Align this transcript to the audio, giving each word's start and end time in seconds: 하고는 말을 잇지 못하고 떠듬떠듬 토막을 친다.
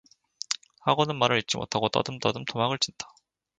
하고는 0.79 1.15
말을 1.15 1.37
잇지 1.37 1.57
못하고 1.57 1.87
떠듬떠듬 1.89 2.45
토막을 2.45 2.79
친다. 2.79 3.13